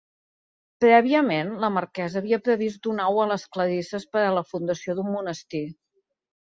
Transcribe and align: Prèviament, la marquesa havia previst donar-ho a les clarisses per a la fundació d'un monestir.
Prèviament, 0.85 1.51
la 1.65 1.69
marquesa 1.75 2.19
havia 2.21 2.41
previst 2.47 2.81
donar-ho 2.89 3.23
a 3.25 3.29
les 3.35 3.47
clarisses 3.57 4.11
per 4.17 4.27
a 4.27 4.35
la 4.41 4.47
fundació 4.55 4.99
d'un 5.01 5.17
monestir. 5.21 5.67